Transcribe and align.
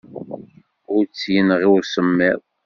Ur 0.95 1.01
tt-yenɣi 1.05 1.67
usemmiḍ. 1.75 2.41